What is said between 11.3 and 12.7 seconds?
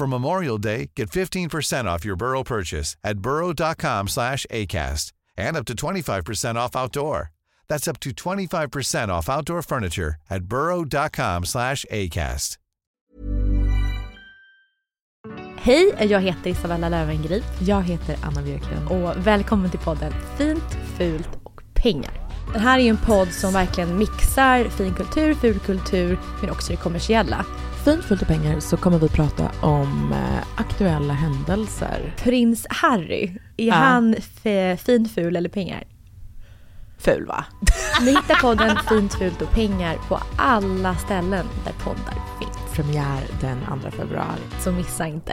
slash ACAST.